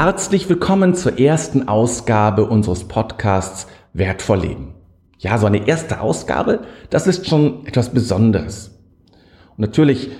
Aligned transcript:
Herzlich 0.00 0.48
willkommen 0.48 0.94
zur 0.94 1.18
ersten 1.18 1.66
Ausgabe 1.66 2.44
unseres 2.44 2.86
Podcasts 2.86 3.66
Wertvoll 3.94 4.38
Leben. 4.38 4.74
Ja, 5.18 5.38
so 5.38 5.46
eine 5.46 5.66
erste 5.66 6.00
Ausgabe, 6.00 6.60
das 6.88 7.08
ist 7.08 7.26
schon 7.26 7.66
etwas 7.66 7.88
Besonderes. 7.88 8.78
Und 9.56 9.58
natürlich, 9.58 10.12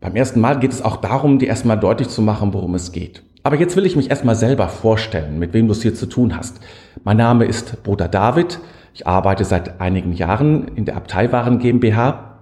beim 0.00 0.16
ersten 0.16 0.40
Mal 0.40 0.58
geht 0.58 0.72
es 0.72 0.80
auch 0.80 0.96
darum, 0.96 1.38
dir 1.38 1.48
erstmal 1.48 1.78
deutlich 1.78 2.08
zu 2.08 2.22
machen, 2.22 2.54
worum 2.54 2.74
es 2.74 2.90
geht. 2.90 3.22
Aber 3.42 3.56
jetzt 3.56 3.76
will 3.76 3.84
ich 3.84 3.96
mich 3.96 4.08
erstmal 4.08 4.34
selber 4.34 4.66
vorstellen, 4.66 5.38
mit 5.38 5.52
wem 5.52 5.66
du 5.66 5.72
es 5.72 5.82
hier 5.82 5.94
zu 5.94 6.06
tun 6.06 6.34
hast. 6.34 6.60
Mein 7.04 7.18
Name 7.18 7.44
ist 7.44 7.82
Bruder 7.82 8.08
David. 8.08 8.60
Ich 8.94 9.06
arbeite 9.06 9.44
seit 9.44 9.78
einigen 9.78 10.14
Jahren 10.14 10.68
in 10.68 10.86
der 10.86 10.96
Abteilwaren 10.96 11.58
GmbH 11.58 12.38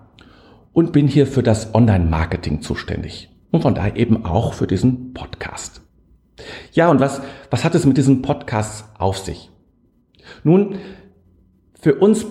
und 0.72 0.92
bin 0.92 1.08
hier 1.08 1.26
für 1.26 1.42
das 1.42 1.74
Online-Marketing 1.74 2.62
zuständig. 2.62 3.28
Und 3.50 3.62
von 3.62 3.74
daher 3.74 3.96
eben 3.96 4.24
auch 4.24 4.54
für 4.54 4.68
diesen 4.68 5.14
Podcast. 5.14 5.80
Ja, 6.72 6.90
und 6.90 7.00
was, 7.00 7.20
was 7.50 7.64
hat 7.64 7.74
es 7.74 7.86
mit 7.86 7.96
diesem 7.96 8.22
Podcast 8.22 8.84
auf 8.98 9.18
sich? 9.18 9.50
Nun, 10.44 10.76
für 11.80 11.94
uns 11.96 12.26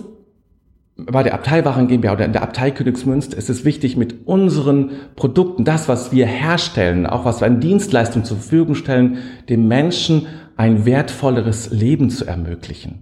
bei 0.97 1.23
der 1.23 1.33
Abteilwaren 1.33 1.87
GmbH 1.87 2.13
oder 2.13 2.25
in 2.25 2.31
der 2.31 2.41
Abtei 2.41 2.71
Königsmünster 2.71 3.37
ist 3.37 3.49
es 3.49 3.65
wichtig, 3.65 3.97
mit 3.97 4.27
unseren 4.27 4.91
Produkten, 5.15 5.65
das, 5.65 5.89
was 5.89 6.13
wir 6.13 6.25
herstellen, 6.25 7.05
auch 7.05 7.25
was 7.25 7.41
wir 7.41 7.47
an 7.47 7.59
Dienstleistungen 7.59 8.25
zur 8.25 8.37
Verfügung 8.37 8.75
stellen, 8.75 9.17
dem 9.49 9.67
Menschen 9.67 10.27
ein 10.55 10.85
wertvolleres 10.85 11.71
Leben 11.71 12.09
zu 12.09 12.25
ermöglichen. 12.25 13.01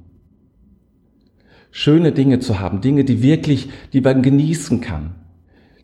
Schöne 1.69 2.11
Dinge 2.11 2.39
zu 2.39 2.59
haben, 2.59 2.81
Dinge, 2.81 3.03
die 3.03 3.21
wirklich, 3.21 3.69
die 3.93 4.01
man 4.01 4.23
genießen 4.23 4.81
kann, 4.81 5.15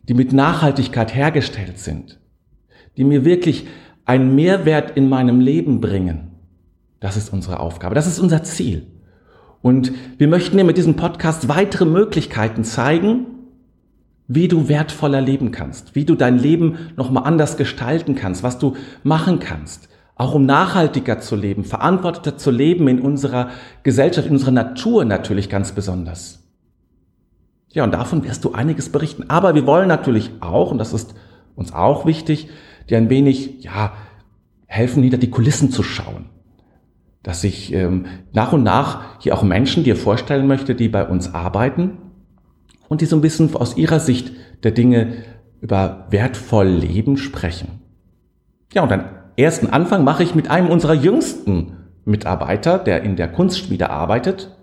die 0.08 0.14
mit 0.14 0.32
Nachhaltigkeit 0.32 1.14
hergestellt 1.14 1.78
sind, 1.78 2.20
die 2.96 3.04
mir 3.04 3.24
wirklich 3.24 3.66
einen 4.10 4.34
Mehrwert 4.34 4.96
in 4.96 5.08
meinem 5.08 5.38
Leben 5.38 5.80
bringen. 5.80 6.32
Das 6.98 7.16
ist 7.16 7.32
unsere 7.32 7.60
Aufgabe, 7.60 7.94
das 7.94 8.08
ist 8.08 8.18
unser 8.18 8.42
Ziel. 8.42 8.88
Und 9.62 9.92
wir 10.18 10.26
möchten 10.26 10.56
dir 10.56 10.64
mit 10.64 10.76
diesem 10.76 10.96
Podcast 10.96 11.48
weitere 11.48 11.84
Möglichkeiten 11.84 12.64
zeigen, 12.64 13.26
wie 14.26 14.48
du 14.48 14.68
wertvoller 14.68 15.20
leben 15.20 15.52
kannst, 15.52 15.94
wie 15.94 16.04
du 16.04 16.16
dein 16.16 16.40
Leben 16.40 16.90
nochmal 16.96 17.22
anders 17.22 17.56
gestalten 17.56 18.16
kannst, 18.16 18.42
was 18.42 18.58
du 18.58 18.74
machen 19.04 19.38
kannst, 19.38 19.88
auch 20.16 20.34
um 20.34 20.44
nachhaltiger 20.44 21.20
zu 21.20 21.36
leben, 21.36 21.62
verantworteter 21.62 22.36
zu 22.36 22.50
leben 22.50 22.88
in 22.88 23.00
unserer 23.00 23.50
Gesellschaft, 23.84 24.26
in 24.26 24.32
unserer 24.32 24.50
Natur 24.50 25.04
natürlich 25.04 25.48
ganz 25.48 25.70
besonders. 25.70 26.40
Ja, 27.68 27.84
und 27.84 27.94
davon 27.94 28.24
wirst 28.24 28.44
du 28.44 28.54
einiges 28.54 28.88
berichten. 28.88 29.26
Aber 29.28 29.54
wir 29.54 29.66
wollen 29.66 29.86
natürlich 29.86 30.32
auch, 30.40 30.72
und 30.72 30.78
das 30.78 30.92
ist 30.92 31.14
uns 31.54 31.72
auch 31.72 32.06
wichtig, 32.06 32.48
dir 32.90 32.98
ein 32.98 33.10
wenig, 33.10 33.62
ja, 33.62 33.92
helfen, 34.66 35.02
hinter 35.02 35.18
die 35.18 35.30
Kulissen 35.30 35.70
zu 35.70 35.82
schauen. 35.82 36.26
Dass 37.22 37.44
ich 37.44 37.72
ähm, 37.72 38.06
nach 38.32 38.52
und 38.52 38.62
nach 38.62 39.20
hier 39.20 39.34
auch 39.34 39.42
Menschen 39.42 39.84
dir 39.84 39.96
vorstellen 39.96 40.46
möchte, 40.46 40.74
die 40.74 40.88
bei 40.88 41.06
uns 41.06 41.34
arbeiten 41.34 41.98
und 42.88 43.00
die 43.00 43.06
so 43.06 43.16
ein 43.16 43.22
bisschen 43.22 43.54
aus 43.54 43.76
ihrer 43.76 44.00
Sicht 44.00 44.32
der 44.62 44.70
Dinge 44.70 45.24
über 45.60 46.06
wertvoll 46.10 46.68
Leben 46.68 47.16
sprechen. 47.16 47.80
Ja, 48.72 48.82
und 48.82 48.92
einen 48.92 49.04
ersten 49.36 49.66
Anfang 49.66 50.04
mache 50.04 50.22
ich 50.22 50.34
mit 50.34 50.50
einem 50.50 50.68
unserer 50.68 50.94
jüngsten 50.94 51.76
Mitarbeiter, 52.04 52.78
der 52.78 53.02
in 53.02 53.16
der 53.16 53.28
Kunstschmiede 53.28 53.90
arbeitet. 53.90 54.56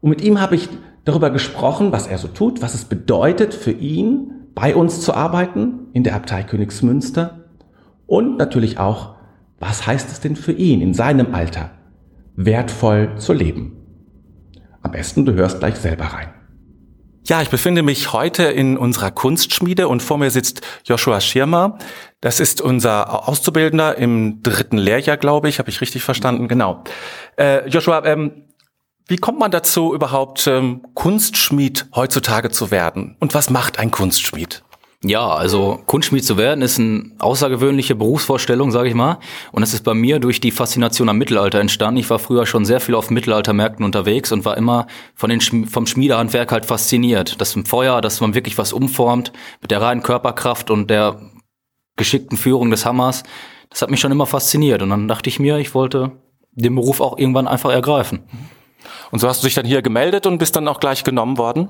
Und 0.00 0.10
mit 0.10 0.22
ihm 0.22 0.40
habe 0.40 0.56
ich 0.56 0.68
darüber 1.04 1.30
gesprochen, 1.30 1.92
was 1.92 2.06
er 2.06 2.18
so 2.18 2.28
tut, 2.28 2.62
was 2.62 2.74
es 2.74 2.84
bedeutet 2.84 3.54
für 3.54 3.70
ihn, 3.70 4.32
bei 4.56 4.74
uns 4.74 5.02
zu 5.02 5.14
arbeiten 5.14 5.90
in 5.92 6.02
der 6.02 6.16
Abtei 6.16 6.42
Königsmünster 6.42 7.44
und 8.06 8.38
natürlich 8.38 8.78
auch, 8.78 9.14
was 9.60 9.86
heißt 9.86 10.10
es 10.10 10.20
denn 10.20 10.34
für 10.34 10.52
ihn 10.52 10.80
in 10.80 10.94
seinem 10.94 11.34
Alter, 11.34 11.70
wertvoll 12.34 13.16
zu 13.18 13.34
leben. 13.34 13.76
Am 14.82 14.92
besten 14.92 15.26
du 15.26 15.34
hörst 15.34 15.60
gleich 15.60 15.76
selber 15.76 16.04
rein. 16.06 16.28
Ja, 17.26 17.42
ich 17.42 17.50
befinde 17.50 17.82
mich 17.82 18.12
heute 18.12 18.44
in 18.44 18.78
unserer 18.78 19.10
Kunstschmiede 19.10 19.88
und 19.88 20.02
vor 20.02 20.16
mir 20.16 20.30
sitzt 20.30 20.62
Joshua 20.84 21.20
Schirmer. 21.20 21.76
Das 22.20 22.40
ist 22.40 22.60
unser 22.60 23.28
Auszubildender 23.28 23.98
im 23.98 24.42
dritten 24.42 24.78
Lehrjahr, 24.78 25.16
glaube 25.16 25.48
ich. 25.48 25.58
Habe 25.58 25.68
ich 25.68 25.80
richtig 25.80 26.02
verstanden? 26.02 26.48
Genau. 26.48 26.82
Äh, 27.36 27.68
Joshua, 27.68 28.04
ähm, 28.06 28.44
wie 29.08 29.16
kommt 29.16 29.38
man 29.38 29.50
dazu, 29.50 29.94
überhaupt 29.94 30.46
ähm, 30.46 30.82
Kunstschmied 30.94 31.86
heutzutage 31.94 32.50
zu 32.50 32.70
werden? 32.70 33.16
Und 33.20 33.34
was 33.34 33.50
macht 33.50 33.78
ein 33.78 33.90
Kunstschmied? 33.90 34.64
Ja, 35.04 35.28
also 35.28 35.80
Kunstschmied 35.86 36.24
zu 36.24 36.36
werden 36.36 36.62
ist 36.62 36.80
eine 36.80 37.12
außergewöhnliche 37.18 37.94
Berufsvorstellung, 37.94 38.72
sage 38.72 38.88
ich 38.88 38.94
mal. 38.94 39.18
Und 39.52 39.62
es 39.62 39.74
ist 39.74 39.84
bei 39.84 39.94
mir 39.94 40.18
durch 40.18 40.40
die 40.40 40.50
Faszination 40.50 41.08
am 41.08 41.18
Mittelalter 41.18 41.60
entstanden. 41.60 42.00
Ich 42.00 42.10
war 42.10 42.18
früher 42.18 42.46
schon 42.46 42.64
sehr 42.64 42.80
viel 42.80 42.96
auf 42.96 43.10
Mittelaltermärkten 43.10 43.84
unterwegs 43.84 44.32
und 44.32 44.44
war 44.44 44.56
immer 44.56 44.88
von 45.14 45.30
den 45.30 45.40
vom 45.40 45.86
Schmiedehandwerk 45.86 46.50
halt 46.50 46.66
fasziniert. 46.66 47.40
Das 47.40 47.54
im 47.54 47.66
Feuer, 47.66 48.00
dass 48.00 48.20
man 48.20 48.34
wirklich 48.34 48.58
was 48.58 48.72
umformt 48.72 49.32
mit 49.60 49.70
der 49.70 49.82
reinen 49.82 50.02
Körperkraft 50.02 50.70
und 50.70 50.90
der 50.90 51.20
geschickten 51.96 52.36
Führung 52.36 52.70
des 52.70 52.84
Hammers. 52.84 53.22
Das 53.70 53.82
hat 53.82 53.90
mich 53.90 54.00
schon 54.00 54.12
immer 54.12 54.26
fasziniert. 54.26 54.82
Und 54.82 54.90
dann 54.90 55.06
dachte 55.06 55.28
ich 55.28 55.38
mir, 55.38 55.58
ich 55.58 55.74
wollte 55.74 56.12
den 56.52 56.74
Beruf 56.74 57.00
auch 57.00 57.18
irgendwann 57.18 57.46
einfach 57.46 57.70
ergreifen. 57.70 58.24
Und 59.10 59.18
so 59.18 59.28
hast 59.28 59.42
du 59.42 59.46
dich 59.46 59.54
dann 59.54 59.66
hier 59.66 59.82
gemeldet 59.82 60.26
und 60.26 60.38
bist 60.38 60.56
dann 60.56 60.68
auch 60.68 60.80
gleich 60.80 61.04
genommen 61.04 61.38
worden? 61.38 61.68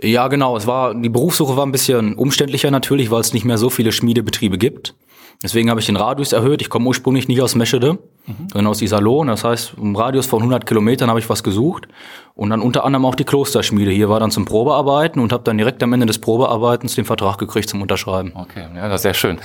Ja, 0.00 0.28
genau. 0.28 0.56
Es 0.56 0.66
war, 0.66 0.94
die 0.94 1.08
Berufssuche 1.08 1.56
war 1.56 1.64
ein 1.64 1.72
bisschen 1.72 2.14
umständlicher 2.14 2.70
natürlich, 2.70 3.10
weil 3.10 3.20
es 3.20 3.32
nicht 3.32 3.44
mehr 3.44 3.58
so 3.58 3.70
viele 3.70 3.92
Schmiedebetriebe 3.92 4.58
gibt. 4.58 4.94
Deswegen 5.42 5.68
habe 5.68 5.80
ich 5.80 5.86
den 5.86 5.96
Radius 5.96 6.32
erhöht. 6.32 6.62
Ich 6.62 6.70
komme 6.70 6.86
ursprünglich 6.86 7.28
nicht 7.28 7.42
aus 7.42 7.54
Meschede, 7.54 7.98
mhm. 8.26 8.48
sondern 8.52 8.68
aus 8.68 8.80
Iserlohn. 8.80 9.26
Das 9.26 9.44
heißt, 9.44 9.74
im 9.76 9.94
Radius 9.94 10.26
von 10.26 10.38
100 10.38 10.64
Kilometern 10.64 11.10
habe 11.10 11.18
ich 11.18 11.28
was 11.28 11.42
gesucht. 11.42 11.86
Und 12.34 12.50
dann 12.50 12.62
unter 12.62 12.84
anderem 12.84 13.04
auch 13.04 13.14
die 13.14 13.24
Klosterschmiede. 13.24 13.90
Hier 13.90 14.08
war 14.08 14.20
dann 14.20 14.30
zum 14.30 14.44
Probearbeiten 14.44 15.20
und 15.20 15.32
habe 15.32 15.44
dann 15.44 15.58
direkt 15.58 15.82
am 15.82 15.92
Ende 15.92 16.06
des 16.06 16.18
Probearbeitens 16.18 16.94
den 16.94 17.04
Vertrag 17.04 17.38
gekriegt 17.38 17.68
zum 17.68 17.82
Unterschreiben. 17.82 18.32
Okay, 18.34 18.66
ja, 18.74 18.88
das 18.88 18.96
ist 18.96 19.02
sehr 19.02 19.14
schön. 19.14 19.38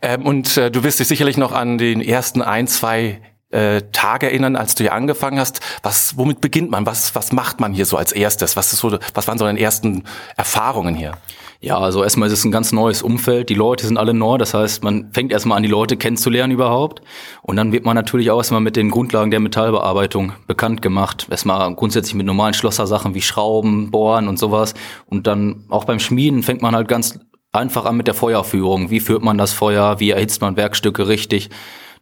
Ähm, 0.00 0.24
und 0.24 0.56
äh, 0.56 0.70
du 0.70 0.82
wirst 0.84 1.00
dich 1.00 1.08
sicherlich 1.08 1.36
noch 1.36 1.52
an 1.52 1.76
den 1.76 2.00
ersten 2.00 2.40
ein, 2.40 2.66
zwei 2.66 3.20
äh, 3.52 3.82
erinnern, 4.02 4.56
als 4.56 4.74
du 4.74 4.84
hier 4.84 4.92
angefangen 4.92 5.38
hast. 5.38 5.60
Was, 5.82 6.16
womit 6.16 6.40
beginnt 6.40 6.70
man? 6.70 6.86
Was, 6.86 7.14
was 7.14 7.32
macht 7.32 7.60
man 7.60 7.72
hier 7.72 7.86
so 7.86 7.96
als 7.96 8.12
erstes? 8.12 8.56
Was 8.56 8.72
ist 8.72 8.80
so, 8.80 8.98
was 9.14 9.28
waren 9.28 9.38
so 9.38 9.44
deine 9.44 9.60
ersten 9.60 10.04
Erfahrungen 10.36 10.94
hier? 10.94 11.12
Ja, 11.60 11.78
also 11.78 12.02
erstmal 12.02 12.26
ist 12.26 12.32
es 12.32 12.44
ein 12.44 12.50
ganz 12.50 12.72
neues 12.72 13.02
Umfeld. 13.02 13.48
Die 13.48 13.54
Leute 13.54 13.86
sind 13.86 13.96
alle 13.96 14.14
neu. 14.14 14.36
Das 14.36 14.52
heißt, 14.52 14.82
man 14.82 15.12
fängt 15.12 15.30
erstmal 15.30 15.56
an, 15.56 15.62
die 15.62 15.68
Leute 15.68 15.96
kennenzulernen 15.96 16.52
überhaupt. 16.52 17.02
Und 17.40 17.54
dann 17.54 17.70
wird 17.70 17.84
man 17.84 17.94
natürlich 17.94 18.32
auch 18.32 18.38
erstmal 18.38 18.60
mit 18.60 18.74
den 18.74 18.90
Grundlagen 18.90 19.30
der 19.30 19.38
Metallbearbeitung 19.38 20.32
bekannt 20.48 20.82
gemacht. 20.82 21.28
Erstmal 21.30 21.72
grundsätzlich 21.76 22.14
mit 22.14 22.26
normalen 22.26 22.54
Schlossersachen 22.54 23.14
wie 23.14 23.22
Schrauben, 23.22 23.92
Bohren 23.92 24.26
und 24.26 24.40
sowas. 24.40 24.74
Und 25.06 25.28
dann 25.28 25.64
auch 25.68 25.84
beim 25.84 26.00
Schmieden 26.00 26.42
fängt 26.42 26.62
man 26.62 26.74
halt 26.74 26.88
ganz 26.88 27.20
einfach 27.52 27.84
an 27.84 27.96
mit 27.96 28.08
der 28.08 28.14
Feuerführung. 28.14 28.90
Wie 28.90 28.98
führt 28.98 29.22
man 29.22 29.38
das 29.38 29.52
Feuer? 29.52 30.00
Wie 30.00 30.10
erhitzt 30.10 30.40
man 30.40 30.56
Werkstücke 30.56 31.06
richtig? 31.06 31.48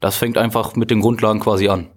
Das 0.00 0.16
fängt 0.16 0.38
einfach 0.38 0.77
mit 0.77 0.91
den 0.91 1.00
Grundlagen 1.00 1.41
quasi 1.41 1.69
an. 1.69 1.88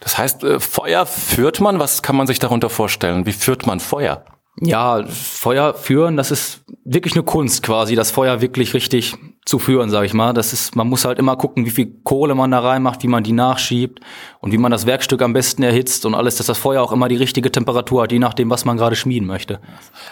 Das 0.00 0.18
heißt, 0.18 0.44
äh, 0.44 0.60
Feuer 0.60 1.06
führt 1.06 1.60
man, 1.60 1.78
was 1.78 2.02
kann 2.02 2.16
man 2.16 2.26
sich 2.26 2.38
darunter 2.38 2.68
vorstellen? 2.68 3.24
Wie 3.24 3.32
führt 3.32 3.66
man 3.66 3.80
Feuer? 3.80 4.24
Ja, 4.60 5.04
Feuer 5.06 5.74
führen, 5.74 6.16
das 6.16 6.30
ist 6.30 6.64
wirklich 6.84 7.14
eine 7.14 7.22
Kunst 7.22 7.62
quasi, 7.62 7.94
das 7.94 8.10
Feuer 8.10 8.40
wirklich 8.40 8.74
richtig 8.74 9.14
zu 9.44 9.58
führen, 9.58 9.90
sage 9.90 10.06
ich 10.06 10.14
mal. 10.14 10.34
Das 10.34 10.52
ist, 10.52 10.76
man 10.76 10.88
muss 10.88 11.04
halt 11.04 11.18
immer 11.18 11.36
gucken, 11.36 11.64
wie 11.64 11.70
viel 11.70 11.92
Kohle 12.04 12.34
man 12.34 12.50
da 12.50 12.60
reinmacht, 12.60 13.02
wie 13.02 13.08
man 13.08 13.24
die 13.24 13.32
nachschiebt 13.32 14.00
und 14.40 14.52
wie 14.52 14.58
man 14.58 14.70
das 14.70 14.86
Werkstück 14.86 15.22
am 15.22 15.32
besten 15.32 15.62
erhitzt 15.62 16.04
und 16.06 16.14
alles, 16.14 16.36
dass 16.36 16.46
das 16.46 16.58
Feuer 16.58 16.82
auch 16.82 16.92
immer 16.92 17.08
die 17.08 17.16
richtige 17.16 17.50
Temperatur 17.50 18.02
hat, 18.02 18.12
je 18.12 18.18
nachdem, 18.18 18.50
was 18.50 18.64
man 18.64 18.76
gerade 18.76 18.94
schmieden 18.94 19.26
möchte. 19.26 19.60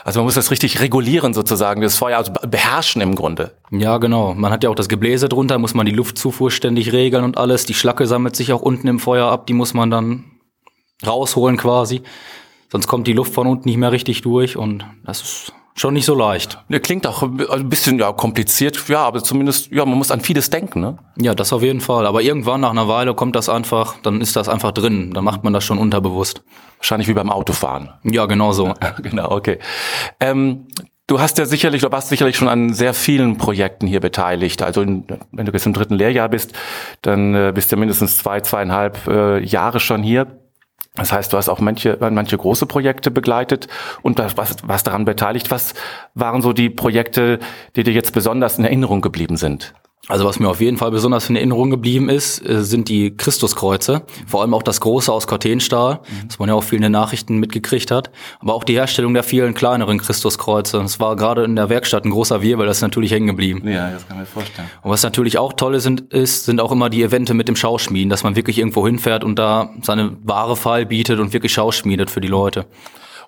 Also 0.05 0.19
man 0.21 0.25
muss 0.25 0.35
das 0.35 0.51
richtig 0.51 0.81
regulieren 0.81 1.33
sozusagen, 1.33 1.81
das 1.81 1.97
Feuer, 1.97 2.19
also 2.19 2.33
beherrschen 2.33 3.03
im 3.03 3.15
Grunde. 3.15 3.53
Ja, 3.71 3.99
genau. 3.99 4.35
Man 4.35 4.53
hat 4.53 4.65
ja 4.65 4.71
auch 4.71 4.75
das 4.75 4.89
Gebläse 4.89 5.29
drunter, 5.29 5.59
muss 5.59 5.75
man 5.75 5.87
die 5.87 5.93
Luftzufuhr 5.93 6.51
ständig 6.51 6.93
regeln 6.93 7.25
und 7.25 7.39
alles. 7.39 7.67
Die 7.67 7.75
Schlacke 7.75 8.07
sammelt 8.07 8.35
sich 8.35 8.53
auch 8.53 8.63
unten 8.63 8.89
im 8.89 8.99
Feuer 8.99 9.31
ab, 9.31 9.47
die 9.47 9.55
muss 9.55 9.75
man 9.75 9.91
dann 9.91 10.25
rausholen 11.07 11.57
quasi. 11.57 12.03
Sonst 12.71 12.87
kommt 12.87 13.07
die 13.07 13.13
Luft 13.13 13.35
von 13.35 13.47
unten 13.47 13.69
nicht 13.69 13.79
mehr 13.79 13.93
richtig 13.93 14.23
durch 14.23 14.57
und 14.57 14.87
das 15.05 15.23
ist 15.23 15.53
schon 15.75 15.95
nicht 15.95 16.05
so 16.05 16.15
leicht. 16.15 16.59
Klingt 16.83 17.07
auch 17.07 17.23
ein 17.23 17.69
bisschen 17.69 17.99
ja, 17.99 18.13
kompliziert, 18.13 18.89
ja, 18.89 19.01
aber 19.01 19.23
zumindest, 19.23 19.73
ja, 19.73 19.85
man 19.85 19.99
muss 19.99 20.11
an 20.11 20.21
vieles 20.21 20.51
denken, 20.51 20.81
ne? 20.81 20.99
Ja, 21.17 21.35
das 21.35 21.53
auf 21.53 21.63
jeden 21.63 21.81
Fall. 21.81 22.07
Aber 22.07 22.23
irgendwann 22.23 22.61
nach 22.61 22.71
einer 22.71 22.87
Weile 22.87 23.15
kommt 23.15 23.35
das 23.35 23.49
einfach, 23.49 23.97
dann 24.03 24.21
ist 24.21 24.37
das 24.37 24.49
einfach 24.49 24.73
drin. 24.73 25.13
Dann 25.15 25.25
macht 25.25 25.43
man 25.43 25.53
das 25.53 25.65
schon 25.65 25.79
unterbewusst. 25.79 26.43
Wahrscheinlich 26.79 27.09
wie 27.09 27.15
beim 27.15 27.31
Autofahren. 27.31 27.91
Ja, 28.05 28.27
genau 28.27 28.53
so. 28.53 28.75
genau, 29.03 29.31
okay. 29.31 29.59
Ähm, 30.21 30.67
Du 31.07 31.19
hast 31.19 31.39
ja 31.39 31.45
sicherlich, 31.45 31.83
du 31.83 31.91
warst 31.91 32.09
sicherlich 32.09 32.37
schon 32.37 32.47
an 32.47 32.73
sehr 32.73 32.95
vielen 32.95 33.37
Projekten 33.37 33.89
hier 33.89 33.99
beteiligt. 33.99 34.63
Also 34.63 34.83
in, 34.83 35.09
wenn 35.33 35.45
du 35.45 35.51
bis 35.51 35.67
im 35.67 35.73
dritten 35.73 35.97
Lehrjahr 35.97 36.29
bist, 36.29 36.53
dann 37.03 37.35
äh, 37.35 37.51
bist 37.53 37.73
du 37.73 37.77
mindestens 37.77 38.19
zwei, 38.19 38.41
zweieinhalb 38.43 39.09
äh, 39.09 39.45
Jahre 39.45 39.81
schon 39.81 40.05
hier. 40.05 40.39
Das 40.97 41.13
heißt, 41.13 41.33
du 41.33 41.37
hast 41.37 41.49
auch 41.49 41.61
manche, 41.61 41.97
manche 42.01 42.37
große 42.37 42.67
projekte 42.67 43.11
begleitet 43.11 43.69
und 44.03 44.19
was, 44.19 44.57
was 44.65 44.83
daran 44.83 45.05
beteiligt. 45.05 45.51
Was 45.51 45.75
waren 46.15 46.43
so 46.43 46.53
die 46.53 46.69
Projekte, 46.69 47.39
die 47.77 47.85
dir 47.85 47.93
jetzt 47.93 48.13
besonders 48.13 48.59
in 48.59 48.65
Erinnerung 48.65 49.01
geblieben 49.01 49.37
sind? 49.37 49.73
Also 50.09 50.25
was 50.25 50.41
mir 50.41 50.49
auf 50.49 50.61
jeden 50.61 50.79
Fall 50.79 50.91
besonders 50.91 51.29
in 51.29 51.37
Erinnerung 51.37 51.71
geblieben 51.71 52.09
ist, 52.09 52.45
äh, 52.45 52.63
sind 52.65 52.89
die 52.89 53.15
Christuskreuze. 53.17 54.03
Vor 54.27 54.41
allem 54.41 54.55
auch 54.55 54.63
das 54.63 54.81
große 54.81 55.13
aus 55.13 55.27
Cortenstahl, 55.27 55.97
mhm. 55.97 56.29
das 56.29 56.39
man 56.39 56.49
ja 56.49 56.55
auch 56.55 56.65
viel 56.65 56.77
in 56.77 56.83
den 56.83 56.93
Nachrichten 56.93 57.39
mitgekriegt 57.39 57.91
hat. 57.91 58.11
Aber 58.41 58.55
auch 58.55 58.65
die 58.65 58.75
Herstellung 58.75 59.13
der 59.13 59.23
vielen 59.23 59.53
kleineren 59.55 59.99
Christuskreuze. 59.99 60.79
Das 60.79 61.01
war 61.01 61.17
gerade 61.17 61.45
in 61.45 61.55
der 61.55 61.69
Werkstatt 61.69 62.05
ein 62.05 62.11
großer 62.11 62.41
Wirbel, 62.41 62.67
das 62.67 62.79
ist 62.79 62.83
natürlich 62.83 63.13
hängen 63.13 63.27
geblieben. 63.27 63.69
Ja, 63.69 63.91
das 63.91 64.09
kann 64.09 64.17
man 64.17 64.25
mir 64.25 64.27
vorstellen. 64.27 64.69
Und 64.83 64.91
was 64.91 65.03
natürlich 65.03 65.39
auch 65.39 65.53
toll 65.53 65.79
sind, 65.81 66.13
ist, 66.13 66.47
sind 66.47 66.61
auch 66.61 66.73
immer 66.73 66.89
die 66.89 67.03
Evente 67.03 67.35
mit 67.35 67.47
dem 67.47 67.57
Schauschmieden, 67.57 68.09
dass 68.09 68.25
man 68.25 68.37
wirklich 68.37 68.59
irgendwo 68.59 68.87
hinfährt 68.87 69.23
und 69.23 69.39
da 69.39 69.71
seine 69.83 70.17
Ware 70.25 70.57
Fall 70.57 70.87
bietet 70.87 71.21
und 71.21 71.35
wirklich 71.35 71.53
Schauschmiedet 71.53 72.11
für 72.11 72.21
die 72.23 72.29
Leute. 72.29 72.67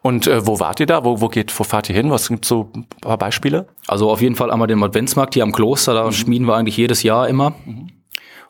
Und 0.02 0.26
äh, 0.26 0.46
wo 0.46 0.58
wart 0.58 0.80
ihr 0.80 0.86
da? 0.86 1.04
Wo, 1.04 1.20
wo 1.20 1.28
geht, 1.28 1.58
wo 1.58 1.64
fahrt 1.64 1.88
ihr 1.88 1.94
hin? 1.94 2.10
Was 2.10 2.28
gibt 2.28 2.44
so 2.44 2.70
ein 2.74 2.86
paar 3.00 3.16
Beispiele? 3.16 3.68
Also 3.86 4.10
auf 4.10 4.20
jeden 4.20 4.34
Fall 4.34 4.50
einmal 4.50 4.66
den 4.66 4.82
Adventsmarkt 4.82 5.34
hier 5.34 5.44
am 5.44 5.52
Kloster, 5.52 5.94
da 5.94 6.06
mhm. 6.06 6.12
schmieden 6.12 6.46
wir 6.46 6.56
eigentlich 6.56 6.76
jedes 6.76 7.02
Jahr 7.02 7.28
immer. 7.28 7.54
Mhm. 7.64 7.90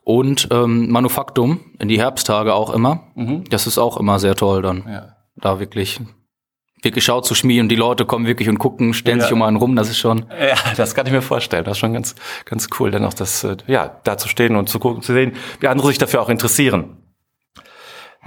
Und 0.04 0.48
ähm, 0.50 0.90
Manufaktum 0.90 1.60
in 1.78 1.88
die 1.88 2.00
Herbsttage 2.00 2.54
auch 2.54 2.70
immer. 2.74 3.04
Mhm. 3.14 3.44
Das 3.50 3.66
ist 3.66 3.78
auch 3.78 3.98
immer 3.98 4.18
sehr 4.18 4.34
toll 4.34 4.62
dann. 4.62 4.84
Ja. 4.88 5.16
Da 5.36 5.60
wirklich 5.60 6.00
wirklich 6.82 7.04
schaut 7.04 7.24
zu 7.24 7.34
schmieden. 7.34 7.68
Die 7.68 7.76
Leute 7.76 8.04
kommen 8.04 8.26
wirklich 8.26 8.48
und 8.48 8.58
gucken, 8.58 8.92
stellen 8.92 9.18
ja. 9.18 9.24
sich 9.24 9.32
um 9.32 9.42
einen 9.42 9.56
rum. 9.56 9.76
Das 9.76 9.88
ist 9.88 9.98
schon. 9.98 10.26
Ja, 10.30 10.56
das 10.76 10.94
kann 10.94 11.06
ich 11.06 11.12
mir 11.12 11.22
vorstellen. 11.22 11.64
Das 11.64 11.72
ist 11.72 11.78
schon 11.78 11.92
ganz, 11.92 12.14
ganz 12.44 12.68
cool, 12.78 12.90
dann 12.90 13.04
auch 13.04 13.14
das, 13.14 13.44
äh, 13.44 13.56
ja, 13.66 14.00
da 14.04 14.18
zu 14.18 14.28
stehen 14.28 14.56
und 14.56 14.68
zu 14.68 14.78
gucken, 14.78 15.02
zu 15.02 15.12
sehen, 15.12 15.32
wie 15.60 15.68
andere 15.68 15.88
sich 15.88 15.98
dafür 15.98 16.20
auch 16.20 16.28
interessieren. 16.28 16.96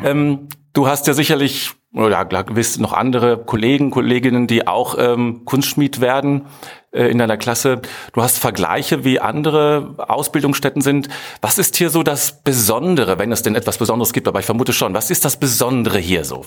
Ähm, 0.01 0.47
du 0.73 0.87
hast 0.87 1.07
ja 1.07 1.13
sicherlich 1.13 1.73
oder 1.95 2.25
gewiss 2.25 2.77
noch 2.77 2.93
andere 2.93 3.37
Kollegen, 3.37 3.89
Kolleginnen, 3.89 4.47
die 4.47 4.67
auch 4.67 4.95
ähm, 4.99 5.45
Kunstschmied 5.45 6.01
werden 6.01 6.45
äh, 6.91 7.05
in 7.07 7.17
deiner 7.17 7.37
Klasse. 7.37 7.81
Du 8.13 8.21
hast 8.21 8.37
Vergleiche, 8.37 9.03
wie 9.05 9.19
andere 9.19 9.95
Ausbildungsstätten 9.97 10.81
sind. 10.81 11.07
Was 11.41 11.57
ist 11.57 11.75
hier 11.75 11.89
so 11.89 12.03
das 12.03 12.43
Besondere, 12.43 13.17
wenn 13.17 13.31
es 13.31 13.41
denn 13.41 13.55
etwas 13.55 13.77
Besonderes 13.77 14.11
gibt? 14.11 14.27
Aber 14.27 14.39
ich 14.39 14.45
vermute 14.45 14.73
schon. 14.73 14.93
Was 14.93 15.09
ist 15.09 15.23
das 15.23 15.39
Besondere 15.39 15.97
hier 15.97 16.25
so? 16.25 16.45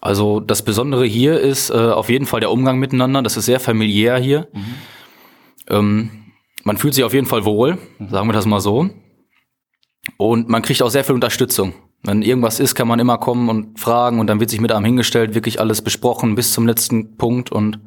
Also 0.00 0.40
das 0.40 0.62
Besondere 0.62 1.06
hier 1.06 1.40
ist 1.40 1.70
äh, 1.70 1.74
auf 1.74 2.10
jeden 2.10 2.26
Fall 2.26 2.40
der 2.40 2.50
Umgang 2.50 2.78
miteinander. 2.78 3.22
Das 3.22 3.36
ist 3.36 3.46
sehr 3.46 3.60
familiär 3.60 4.18
hier. 4.18 4.48
Mhm. 4.52 4.74
Ähm, 5.70 6.10
man 6.64 6.78
fühlt 6.78 6.94
sich 6.94 7.04
auf 7.04 7.14
jeden 7.14 7.26
Fall 7.26 7.44
wohl, 7.44 7.78
mhm. 7.98 8.08
sagen 8.10 8.28
wir 8.28 8.32
das 8.32 8.44
mal 8.44 8.60
so. 8.60 8.90
Und 10.16 10.48
man 10.48 10.62
kriegt 10.62 10.82
auch 10.82 10.90
sehr 10.90 11.04
viel 11.04 11.14
Unterstützung. 11.14 11.74
Wenn 12.04 12.22
irgendwas 12.22 12.60
ist, 12.60 12.74
kann 12.74 12.86
man 12.86 12.98
immer 13.00 13.18
kommen 13.18 13.48
und 13.48 13.80
fragen 13.80 14.20
und 14.20 14.26
dann 14.26 14.38
wird 14.38 14.50
sich 14.50 14.60
mit 14.60 14.72
einem 14.72 14.84
hingestellt, 14.84 15.34
wirklich 15.34 15.58
alles 15.58 15.82
besprochen 15.82 16.34
bis 16.34 16.52
zum 16.52 16.66
letzten 16.66 17.16
Punkt 17.16 17.50
und 17.50 17.80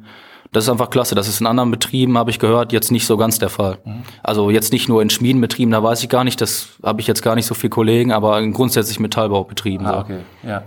das 0.50 0.64
ist 0.64 0.70
einfach 0.70 0.90
klasse. 0.90 1.14
Das 1.14 1.28
ist 1.28 1.40
in 1.40 1.46
anderen 1.46 1.70
Betrieben, 1.70 2.16
habe 2.16 2.30
ich 2.30 2.38
gehört, 2.38 2.72
jetzt 2.72 2.90
nicht 2.90 3.06
so 3.06 3.16
ganz 3.16 3.38
der 3.38 3.50
Fall. 3.50 3.78
Mhm. 3.84 4.02
Also 4.22 4.50
jetzt 4.50 4.72
nicht 4.72 4.88
nur 4.88 5.02
in 5.02 5.10
Schmiedenbetrieben, 5.10 5.70
da 5.70 5.82
weiß 5.82 6.02
ich 6.02 6.08
gar 6.08 6.24
nicht, 6.24 6.40
das 6.40 6.70
habe 6.82 7.00
ich 7.00 7.06
jetzt 7.06 7.22
gar 7.22 7.34
nicht 7.34 7.46
so 7.46 7.54
viele 7.54 7.70
Kollegen, 7.70 8.12
aber 8.12 8.44
grundsätzlich 8.48 8.98
Metallbaubetrieben. 8.98 9.86
Ah, 9.86 10.00
okay, 10.00 10.20
ja. 10.42 10.62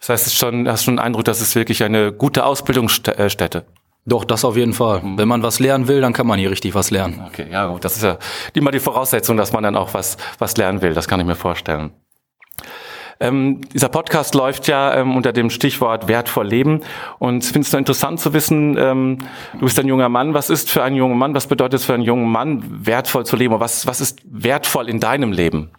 Das 0.00 0.08
heißt, 0.10 0.26
es 0.26 0.32
ist 0.34 0.38
schon, 0.38 0.68
hast 0.68 0.84
schon 0.84 0.96
den 0.96 1.00
Eindruck, 1.00 1.24
dass 1.24 1.40
es 1.40 1.54
wirklich 1.54 1.82
eine 1.82 2.12
gute 2.12 2.44
Ausbildungsstätte. 2.44 3.64
Doch, 4.04 4.24
das 4.24 4.44
auf 4.44 4.56
jeden 4.56 4.72
Fall. 4.72 5.00
Mhm. 5.00 5.18
Wenn 5.18 5.28
man 5.28 5.42
was 5.42 5.58
lernen 5.58 5.88
will, 5.88 6.00
dann 6.00 6.12
kann 6.12 6.26
man 6.26 6.38
hier 6.38 6.50
richtig 6.50 6.74
was 6.74 6.90
lernen. 6.90 7.22
Okay, 7.26 7.46
ja 7.50 7.66
gut. 7.66 7.84
Das 7.84 7.96
ist 7.96 8.02
ja 8.02 8.18
immer 8.54 8.70
die 8.70 8.78
Voraussetzung, 8.78 9.36
dass 9.36 9.52
man 9.52 9.62
dann 9.62 9.76
auch 9.76 9.94
was, 9.94 10.16
was 10.38 10.56
lernen 10.56 10.82
will. 10.82 10.94
Das 10.94 11.08
kann 11.08 11.18
ich 11.18 11.26
mir 11.26 11.34
vorstellen. 11.34 11.92
Ähm, 13.18 13.62
dieser 13.72 13.88
Podcast 13.88 14.34
läuft 14.34 14.68
ja 14.68 14.94
ähm, 14.94 15.16
unter 15.16 15.32
dem 15.32 15.50
Stichwort 15.50 16.08
wertvoll 16.08 16.46
leben. 16.46 16.80
Und 17.18 17.44
ich 17.44 17.50
finde 17.50 17.66
es 17.66 17.72
interessant 17.72 18.20
zu 18.20 18.32
wissen, 18.34 18.76
ähm, 18.78 19.18
du 19.54 19.60
bist 19.60 19.78
ein 19.78 19.86
junger 19.86 20.08
Mann. 20.08 20.34
Was 20.34 20.50
ist 20.50 20.70
für 20.70 20.82
einen 20.82 20.96
jungen 20.96 21.16
Mann, 21.16 21.34
was 21.34 21.46
bedeutet 21.46 21.80
es 21.80 21.86
für 21.86 21.94
einen 21.94 22.02
jungen 22.02 22.30
Mann, 22.30 22.62
wertvoll 22.86 23.24
zu 23.24 23.36
leben? 23.36 23.58
Was, 23.58 23.86
was 23.86 24.00
ist 24.00 24.20
wertvoll 24.24 24.88
in 24.88 25.00
deinem 25.00 25.32
Leben? 25.32 25.70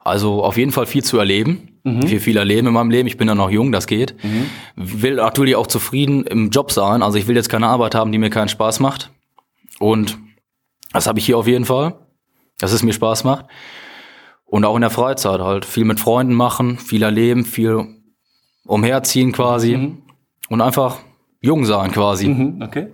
Also 0.00 0.44
auf 0.44 0.58
jeden 0.58 0.70
Fall 0.70 0.84
viel 0.84 1.02
zu 1.02 1.18
erleben, 1.18 1.78
mhm. 1.82 2.06
viel, 2.06 2.20
viel 2.20 2.36
erleben 2.36 2.66
in 2.66 2.74
meinem 2.74 2.90
Leben. 2.90 3.08
Ich 3.08 3.16
bin 3.16 3.26
ja 3.26 3.34
noch 3.34 3.50
jung, 3.50 3.72
das 3.72 3.86
geht. 3.86 4.14
Mhm. 4.22 4.50
Will 4.76 5.14
natürlich 5.14 5.56
auch 5.56 5.66
zufrieden 5.66 6.24
im 6.24 6.50
Job 6.50 6.70
sein. 6.70 7.02
Also 7.02 7.16
ich 7.16 7.26
will 7.26 7.36
jetzt 7.36 7.48
keine 7.48 7.68
Arbeit 7.68 7.94
haben, 7.94 8.12
die 8.12 8.18
mir 8.18 8.28
keinen 8.28 8.50
Spaß 8.50 8.80
macht. 8.80 9.10
Und 9.78 10.18
das 10.92 11.06
habe 11.06 11.18
ich 11.18 11.24
hier 11.24 11.38
auf 11.38 11.46
jeden 11.46 11.64
Fall, 11.64 11.94
dass 12.58 12.72
es 12.72 12.82
mir 12.82 12.92
Spaß 12.92 13.24
macht. 13.24 13.46
Und 14.46 14.64
auch 14.64 14.76
in 14.76 14.82
der 14.82 14.90
Freizeit 14.90 15.40
halt 15.40 15.64
viel 15.64 15.84
mit 15.84 15.98
Freunden 15.98 16.34
machen, 16.34 16.78
viel 16.78 17.02
erleben, 17.02 17.44
viel 17.44 17.86
umherziehen 18.66 19.32
quasi 19.32 19.76
mhm. 19.76 20.02
und 20.48 20.60
einfach 20.60 20.98
jung 21.40 21.64
sein 21.66 21.92
quasi. 21.92 22.28
Mhm, 22.28 22.62
okay. 22.62 22.88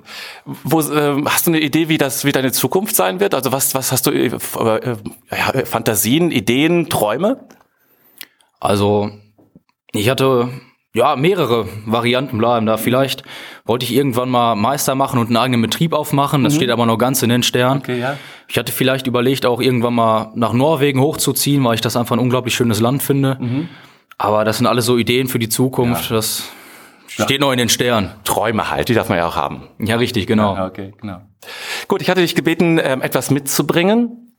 Wo, 0.44 0.80
äh, 0.80 1.22
hast 1.26 1.46
du 1.46 1.52
eine 1.52 1.60
Idee, 1.60 1.88
wie 1.88 1.98
das, 1.98 2.24
wie 2.24 2.32
deine 2.32 2.50
Zukunft 2.50 2.96
sein 2.96 3.20
wird? 3.20 3.34
Also 3.34 3.52
was, 3.52 3.74
was 3.74 3.92
hast 3.92 4.06
du, 4.06 4.10
äh, 4.10 4.26
äh, 4.26 4.96
ja, 5.30 5.64
Fantasien, 5.64 6.32
Ideen, 6.32 6.88
Träume? 6.88 7.46
Also 8.58 9.10
ich 9.92 10.10
hatte 10.10 10.48
ja, 10.92 11.14
mehrere 11.14 11.68
Varianten 11.86 12.38
bleiben 12.38 12.66
da. 12.66 12.76
Vielleicht 12.76 13.22
wollte 13.64 13.84
ich 13.84 13.94
irgendwann 13.94 14.28
mal 14.28 14.56
Meister 14.56 14.94
machen 14.94 15.20
und 15.20 15.28
einen 15.28 15.36
eigenen 15.36 15.62
Betrieb 15.62 15.92
aufmachen. 15.92 16.42
Das 16.42 16.54
mhm. 16.54 16.56
steht 16.56 16.70
aber 16.70 16.86
noch 16.86 16.98
ganz 16.98 17.22
in 17.22 17.28
den 17.28 17.42
Sternen. 17.42 17.80
Okay, 17.80 18.00
ja. 18.00 18.16
Ich 18.48 18.58
hatte 18.58 18.72
vielleicht 18.72 19.06
überlegt, 19.06 19.46
auch 19.46 19.60
irgendwann 19.60 19.94
mal 19.94 20.32
nach 20.34 20.52
Norwegen 20.52 21.00
hochzuziehen, 21.00 21.62
weil 21.62 21.74
ich 21.74 21.80
das 21.80 21.96
einfach 21.96 22.16
ein 22.16 22.18
unglaublich 22.18 22.54
schönes 22.54 22.80
Land 22.80 23.02
finde. 23.02 23.36
Mhm. 23.40 23.68
Aber 24.18 24.44
das 24.44 24.58
sind 24.58 24.66
alles 24.66 24.84
so 24.84 24.98
Ideen 24.98 25.28
für 25.28 25.38
die 25.38 25.48
Zukunft. 25.48 26.10
Ja. 26.10 26.16
Das 26.16 26.50
steht 27.06 27.30
ja. 27.30 27.38
noch 27.38 27.52
in 27.52 27.58
den 27.58 27.68
Sternen. 27.68 28.10
Träume 28.24 28.70
halt, 28.70 28.88
die 28.88 28.94
darf 28.94 29.08
man 29.08 29.18
ja 29.18 29.26
auch 29.26 29.36
haben. 29.36 29.68
Ja, 29.78 29.96
richtig, 29.96 30.26
genau. 30.26 30.66
Okay, 30.66 30.92
genau. 31.00 31.20
Gut, 31.86 32.02
ich 32.02 32.10
hatte 32.10 32.20
dich 32.20 32.34
gebeten, 32.34 32.80
ähm, 32.82 33.00
etwas 33.00 33.30
mitzubringen 33.30 34.29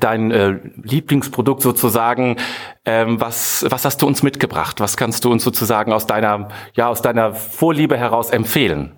dein 0.00 0.30
äh, 0.30 0.58
Lieblingsprodukt 0.82 1.62
sozusagen. 1.62 2.36
Ähm, 2.84 3.20
was, 3.20 3.64
was 3.68 3.84
hast 3.84 4.02
du 4.02 4.06
uns 4.06 4.22
mitgebracht? 4.22 4.80
Was 4.80 4.96
kannst 4.96 5.24
du 5.24 5.30
uns 5.30 5.44
sozusagen 5.44 5.92
aus 5.92 6.06
deiner, 6.06 6.48
ja, 6.74 6.88
aus 6.88 7.02
deiner 7.02 7.34
Vorliebe 7.34 7.96
heraus 7.96 8.30
empfehlen? 8.30 8.92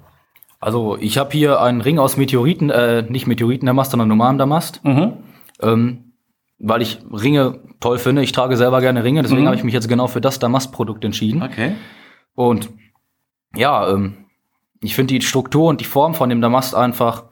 Also 0.58 0.96
ich 0.98 1.16
habe 1.16 1.32
hier 1.32 1.60
einen 1.60 1.80
Ring 1.80 1.98
aus 1.98 2.16
Meteoriten, 2.16 2.70
äh, 2.70 3.02
nicht 3.08 3.26
Meteoritendamast, 3.26 3.92
sondern 3.92 4.08
normalem 4.08 4.38
Damast. 4.38 4.84
Mhm. 4.84 5.14
Ähm, 5.62 6.12
weil 6.58 6.82
ich 6.82 6.98
Ringe 7.10 7.60
toll 7.80 7.98
finde. 7.98 8.22
Ich 8.22 8.32
trage 8.32 8.56
selber 8.56 8.80
gerne 8.82 9.02
Ringe, 9.02 9.22
deswegen 9.22 9.42
mhm. 9.42 9.46
habe 9.46 9.56
ich 9.56 9.64
mich 9.64 9.72
jetzt 9.72 9.88
genau 9.88 10.06
für 10.06 10.20
das 10.20 10.38
Damastprodukt 10.38 11.04
entschieden. 11.04 11.42
Okay. 11.42 11.72
Und 12.34 12.68
ja, 13.56 13.90
ähm, 13.90 14.26
ich 14.82 14.94
finde 14.94 15.14
die 15.14 15.22
Struktur 15.22 15.68
und 15.68 15.80
die 15.80 15.86
Form 15.86 16.14
von 16.14 16.28
dem 16.28 16.40
Damast 16.42 16.74
einfach 16.74 17.24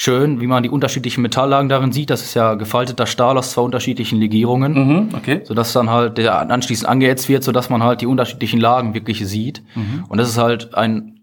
schön, 0.00 0.40
wie 0.40 0.46
man 0.46 0.62
die 0.62 0.70
unterschiedlichen 0.70 1.20
Metalllagen 1.20 1.68
darin 1.68 1.92
sieht. 1.92 2.08
Das 2.08 2.22
ist 2.22 2.32
ja 2.32 2.54
gefalteter 2.54 3.06
Stahl 3.06 3.36
aus 3.36 3.50
zwei 3.50 3.60
unterschiedlichen 3.60 4.18
Legierungen, 4.18 4.72
mhm, 4.72 5.08
okay. 5.14 5.42
sodass 5.44 5.74
dann 5.74 5.90
halt 5.90 6.16
der 6.16 6.38
anschließend 6.50 6.88
angeätzt 6.88 7.28
wird, 7.28 7.44
sodass 7.44 7.68
man 7.68 7.82
halt 7.82 8.00
die 8.00 8.06
unterschiedlichen 8.06 8.60
Lagen 8.60 8.94
wirklich 8.94 9.26
sieht. 9.28 9.62
Mhm. 9.74 10.06
Und 10.08 10.16
das 10.16 10.30
ist 10.30 10.38
halt 10.38 10.74
ein 10.74 11.20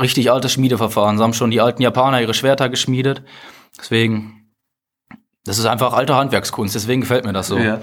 richtig 0.00 0.32
altes 0.32 0.52
Schmiedeverfahren. 0.52 1.18
So 1.18 1.22
haben 1.22 1.34
schon 1.34 1.52
die 1.52 1.60
alten 1.60 1.82
Japaner 1.82 2.20
ihre 2.20 2.34
Schwerter 2.34 2.68
geschmiedet. 2.68 3.22
Deswegen, 3.78 4.50
das 5.44 5.58
ist 5.58 5.66
einfach 5.66 5.92
alte 5.92 6.16
Handwerkskunst. 6.16 6.74
Deswegen 6.74 7.02
gefällt 7.02 7.24
mir 7.24 7.32
das 7.32 7.46
so. 7.46 7.58
Ja. 7.58 7.80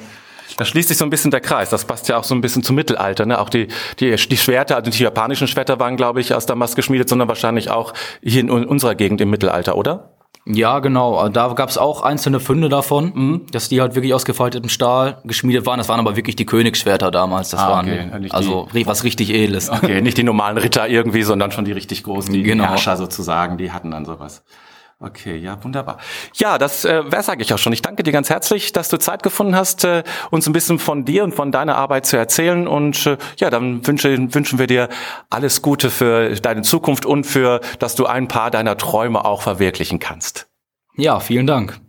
Da 0.58 0.66
schließt 0.66 0.90
sich 0.90 0.98
so 0.98 1.06
ein 1.06 1.10
bisschen 1.10 1.32
der 1.32 1.40
Kreis. 1.40 1.70
Das 1.70 1.86
passt 1.86 2.10
ja 2.10 2.18
auch 2.18 2.26
so 2.26 2.36
ein 2.36 2.42
bisschen 2.42 2.64
zum 2.64 2.76
Mittelalter. 2.76 3.26
Ne? 3.26 3.40
Auch 3.40 3.50
die, 3.50 3.70
die, 4.02 4.14
die 4.14 4.38
Schwerter, 4.38 4.76
also 4.76 4.92
die 4.92 5.02
japanischen 5.02 5.48
Schwerter 5.48 5.80
waren, 5.80 5.96
glaube 5.96 6.20
ich, 6.20 6.34
aus 6.34 6.46
Damast 6.46 6.76
geschmiedet, 6.76 7.08
sondern 7.08 7.30
wahrscheinlich 7.30 7.70
auch 7.70 7.94
hier 8.22 8.42
in 8.42 8.50
unserer 8.50 8.96
Gegend 8.96 9.22
im 9.22 9.30
Mittelalter, 9.30 9.78
oder? 9.78 10.13
Ja, 10.46 10.80
genau. 10.80 11.30
Da 11.30 11.54
gab 11.54 11.70
es 11.70 11.78
auch 11.78 12.02
einzelne 12.02 12.40
Funde 12.40 12.68
davon, 12.68 13.12
mhm. 13.16 13.46
dass 13.52 13.70
die 13.70 13.80
halt 13.80 13.96
wirklich 13.96 14.14
aus 14.14 14.26
gefaltetem 14.26 14.70
Stahl 14.70 15.22
geschmiedet 15.24 15.66
waren. 15.66 15.78
Das 15.78 15.88
waren 15.88 16.00
aber 16.00 16.16
wirklich 16.18 16.36
die 16.36 16.46
Königsschwerter 16.46 17.12
damals. 17.12 17.50
Das 17.50 17.62
ah, 17.62 17.70
waren 17.70 17.88
okay. 17.88 18.28
also 18.30 18.68
die, 18.74 18.86
was 18.86 19.04
richtig 19.04 19.30
edles. 19.30 19.70
Okay, 19.70 20.02
nicht 20.02 20.18
die 20.18 20.24
normalen 20.24 20.58
Ritter 20.58 20.88
irgendwie, 20.88 21.24
sondern 21.24 21.52
schon 21.52 21.66
die 21.66 21.72
richtig 21.72 22.04
großen, 22.04 22.34
die 22.34 22.44
genau. 22.44 22.66
Herrscher 22.66 22.98
sozusagen, 22.98 23.58
die 23.58 23.72
hatten 23.72 23.92
dann 23.92 24.06
sowas. 24.06 24.44
Okay, 25.06 25.36
ja, 25.36 25.62
wunderbar. 25.62 25.98
Ja, 26.36 26.58
das 26.58 26.86
äh, 26.86 27.12
wäre 27.12 27.24
sage 27.24 27.42
ich 27.42 27.54
auch 27.54 27.58
schon. 27.58 27.74
Ich 27.74 27.82
danke 27.82 28.04
dir 28.04 28.14
ganz 28.14 28.30
herzlich, 28.30 28.72
dass 28.72 28.88
du 28.88 28.98
Zeit 28.98 29.22
gefunden 29.22 29.54
hast, 29.54 29.84
äh, 29.84 30.04
uns 30.32 30.48
ein 30.48 30.54
bisschen 30.54 30.80
von 30.80 31.04
dir 31.04 31.26
und 31.26 31.36
von 31.36 31.52
deiner 31.52 31.76
Arbeit 31.76 32.06
zu 32.06 32.16
erzählen. 32.16 32.70
Und 32.70 33.06
äh, 33.06 33.18
ja, 33.38 33.50
dann 33.50 33.86
wünsche, 33.86 34.34
wünschen 34.34 34.60
wir 34.60 34.68
dir 34.68 34.88
alles 35.30 35.62
Gute 35.62 35.90
für 35.90 36.34
deine 36.36 36.62
Zukunft 36.62 37.06
und 37.06 37.26
für, 37.26 37.60
dass 37.80 37.96
du 37.96 38.06
ein 38.06 38.30
paar 38.30 38.50
deiner 38.50 38.78
Träume 38.78 39.26
auch 39.26 39.42
verwirklichen 39.42 40.00
kannst. 40.00 40.48
Ja, 40.96 41.20
vielen 41.20 41.48
Dank. 41.48 41.82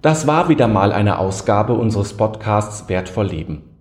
Das 0.00 0.26
war 0.26 0.48
wieder 0.48 0.66
mal 0.66 0.92
eine 0.92 1.18
Ausgabe 1.18 1.74
unseres 1.74 2.16
Podcasts 2.16 2.88
Wertvoll 2.88 3.26
Leben. 3.26 3.74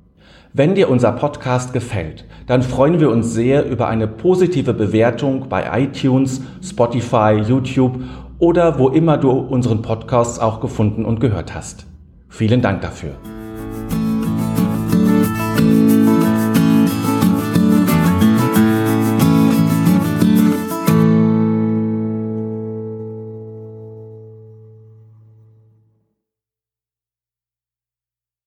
Wenn 0.56 0.76
dir 0.76 0.90
unser 0.90 1.14
Podcast 1.14 1.74
gefällt, 1.74 2.26
dann 2.46 2.62
freuen 2.62 3.00
wir 3.00 3.10
uns 3.10 3.34
sehr 3.34 3.66
über 3.66 3.88
eine 3.88 4.08
positive 4.08 4.76
Bewertung 4.76 5.50
bei 5.50 5.82
iTunes, 5.82 6.42
Spotify, 6.62 7.42
YouTube 7.44 8.04
oder 8.44 8.78
wo 8.78 8.90
immer 8.90 9.18
du 9.18 9.32
unseren 9.32 9.82
Podcast 9.82 10.42
auch 10.42 10.60
gefunden 10.60 11.06
und 11.06 11.22
gehört 11.22 11.56
hast. 11.56 11.86
Vielen 12.28 12.62
Dank 12.62 12.82
dafür. 12.82 13.16